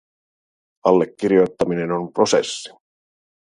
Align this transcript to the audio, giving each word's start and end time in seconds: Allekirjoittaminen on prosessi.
Allekirjoittaminen 0.83 1.91
on 1.91 2.13
prosessi. 2.13 2.69